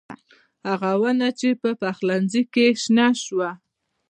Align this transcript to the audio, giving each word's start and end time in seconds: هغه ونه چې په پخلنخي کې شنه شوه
هغه 0.69 0.91
ونه 1.01 1.27
چې 1.39 1.49
په 1.61 1.69
پخلنخي 1.81 2.43
کې 2.53 2.65
شنه 2.83 3.07
شوه 3.23 3.49